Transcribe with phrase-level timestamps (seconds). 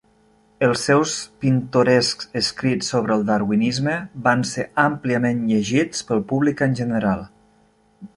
[0.67, 1.11] Els seus
[1.43, 3.93] pintorescs escrits sobre el Darwinisme
[4.29, 7.23] van ser àmpliament llegits pel públic en general.